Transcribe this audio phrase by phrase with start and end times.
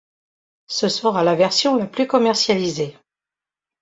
[0.65, 2.97] Ce sera la version la plus commercialisée.